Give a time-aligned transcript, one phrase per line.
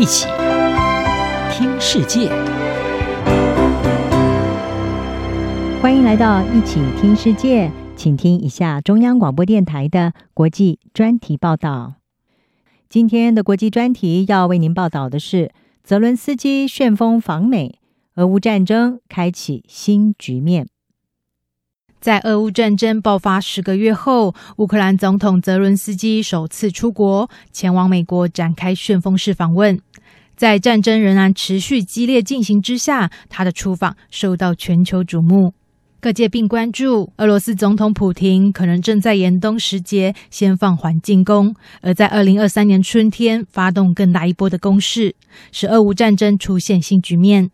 [0.00, 0.26] 一起
[1.52, 2.30] 听世界，
[5.82, 11.96] 欢迎来到一起听世界，请听一下中央广播电台的国际专题报道。
[12.88, 15.52] 今天的国际专题要为您报道的是：
[15.84, 17.78] 泽伦斯基旋风访美，
[18.14, 20.66] 俄乌战争开启新局面。
[22.00, 29.78] 在俄乌战争爆发十个月后，乌克兰总统泽伦斯基首次出国，前往美国展开旋风式访问。
[30.34, 35.52] 在战争仍然持续激烈进行之下，他的出访受到全球瞩目。
[36.00, 45.14] 各界并关注俄罗斯总统普亭可能正在严冬时节先放缓进攻，而在二零二三年春天发动更大一波的攻势，
[45.52, 47.50] 使俄乌战争出现新局面。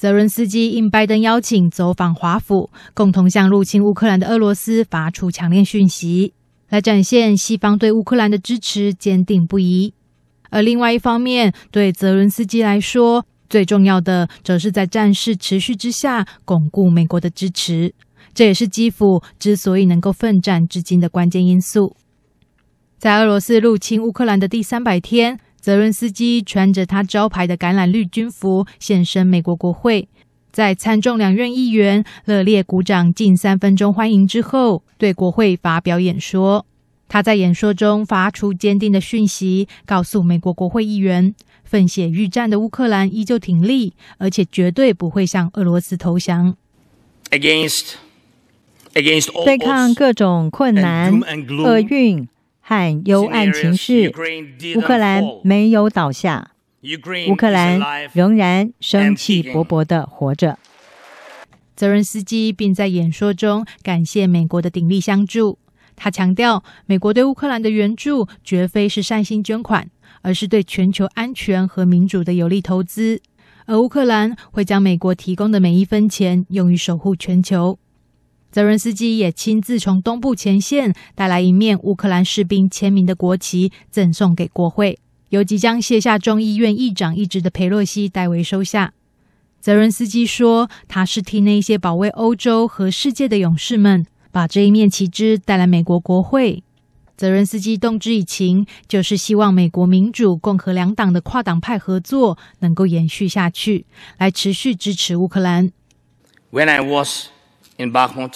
[0.00, 6.32] 泽伦斯基应拜登邀请走访华府，共同向入侵乌克兰的俄罗斯发出强烈讯息，
[6.70, 9.92] 来展现西方对乌克兰的支持坚定不移。
[10.48, 17.92] 而另外一方面，对泽伦斯基来说，最重要的则是在战事持续之下巩固美国的支持，
[18.32, 21.94] 这也是基辅之所以能够奋战至今的关键因素。
[22.96, 25.38] 在俄罗斯入侵乌克兰的第三百天。
[25.60, 30.08] 泽伦斯基穿着他招牌的橄榄绿军服现身美国国会，
[30.50, 36.64] 在参众两院议员热烈鼓掌近三分钟欢迎之后，对国会发表演说。
[37.08, 46.56] 他在演说中发出坚定的讯息，告诉美国国会议员，奋血欲战的乌克兰依旧挺立，而且绝对不会向俄罗斯投降。
[47.30, 47.94] Against,
[48.94, 51.20] against 对抗各种困难、
[51.64, 52.28] 厄运。
[52.70, 54.12] 和幽暗情势，
[54.76, 56.52] 乌克兰没有倒下，
[57.28, 57.80] 乌克兰
[58.12, 60.56] 仍然生气勃勃地活着。
[61.74, 65.58] 泽伦斯基并在演说中感谢美国的鼎力相助。
[65.96, 69.90] 他强调，美国对乌克兰的援助绝非是善心捐款，
[70.22, 73.20] 而是对全球安全和民主的有力投资。
[73.66, 77.80] 而乌克兰会将美国提供的每一分钱用于守护全球。
[78.50, 88.92] 泽伦斯基也亲自从东部前线带来一面乌克兰士兵签名的国旗，赠送给国会，由即将卸下众议院议长一职的佩洛西代为收下。
[89.60, 96.64] 泽伦斯基说：“他是替那些保卫欧洲和世界的勇士们，把这一面旗帜带来美国国会。”
[97.16, 103.84] 泽伦斯基动之以情，就是希望美国民主、共和两党的跨党派合作能够延续下去，
[104.16, 105.70] 来持续支持乌克兰。
[106.50, 107.26] When I was
[107.80, 108.34] In Bakhmut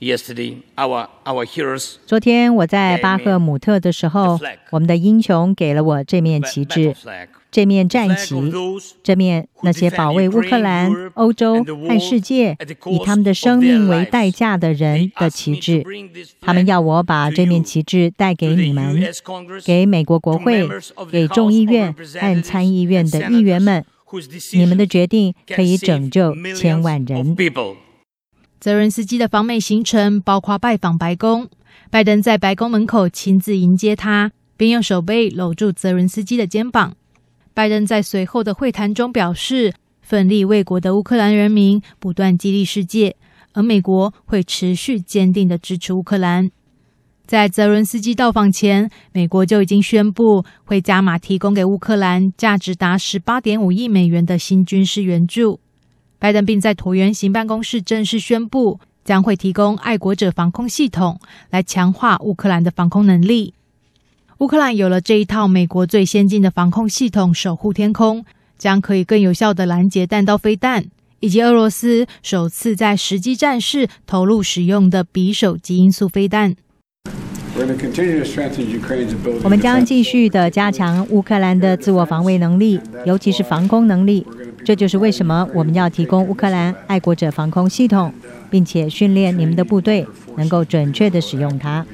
[0.00, 1.96] yesterday, our our heroes.
[2.06, 4.40] 昨天我在巴赫姆特的时候，
[4.70, 6.94] 我们的英雄给了我这面旗帜，
[7.50, 8.50] 这面战旗，
[9.02, 12.56] 这面那些保卫乌克兰、欧洲和世界
[12.86, 15.84] 以他们的生命为代价的人的旗帜。
[16.40, 18.98] 他们要我把这面旗帜带给你们，
[19.62, 20.66] 给美国国会，
[21.12, 23.84] 给众议院和参议院的议员们。
[24.54, 27.36] 你们的决定可以拯救千万人。
[28.58, 31.48] 泽伦斯基的访美行程包括拜访白宫，
[31.90, 36.96] 拜登在白宫门口亲自迎接他，并用手背搂住泽伦斯基的肩膀。
[37.52, 43.16] 拜登在随后的会谈中表示，奋力为国的乌克兰人民不断激励世界，
[43.52, 46.50] 而美国会持续坚定地支持乌克兰。
[47.26, 55.60] 在泽伦斯基到访前，美国就已经宣布会加码提供给乌克兰价值达十八点五亿美元的新军事援助。
[56.18, 63.54] 拜登并在椭圆形办公室正式宣布，将会提供爱国者防空系统，来强化乌克兰的防空能力。
[64.38, 68.24] 乌克兰有了这一套美国最先进的防空系统，守护天空，
[68.58, 70.84] 将可以更有效地拦截弹道飞弹，
[71.20, 76.54] 以及俄罗斯首次在实际战事投入使用的匕首级音速飞弹。
[79.42, 84.26] 我们将继续的加强乌克兰的自我防卫能力，尤其是防空能力。
[84.66, 88.12] 这就是为什么我们要提供乌克兰爱国者防空系统，
[88.50, 90.04] 并且训练你们的部队
[90.36, 91.86] 能够准确地使用它。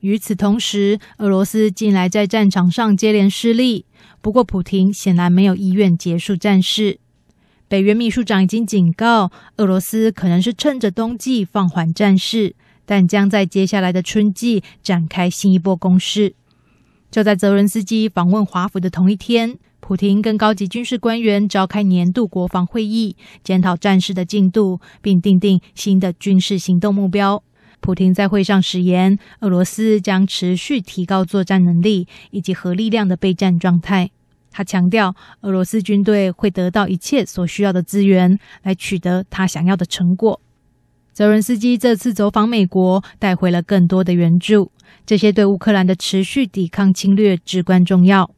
[0.00, 3.84] 与此同时，俄罗斯近来在战场上接连失利。
[4.22, 7.00] 不过，普廷显然没有意愿结束战事。
[7.68, 12.54] 北约秘书长已经警告，俄罗斯可能是趁着冬季放缓战事，
[12.86, 16.32] 但将在接下来的春季展开新一波攻势。
[17.10, 19.58] 就在泽伦斯基访问华府的同一天。
[19.86, 27.40] 普亭跟高级军事官员召开年度国防会议，检讨战事的进度，并订定新的军事行动目标。
[27.78, 34.10] 普亭在会上誓言，俄罗斯将持续提高作战能力以及核力量的备战状态。
[34.50, 40.40] 他强调，俄罗斯军队会得到一切所需要的资源，来取得他想要的成果。
[41.12, 44.72] 泽伦斯基这次走访美国，带回了更多的援助，
[45.06, 48.32] 这些对乌克兰的持续抵抗侵略至关重要。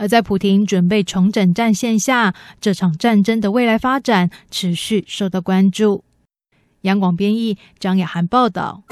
[0.00, 6.04] 而在普京准备重整战线下，这场战争的未来发展持续受到关注。
[6.80, 8.82] 杨广编译张雅涵报道。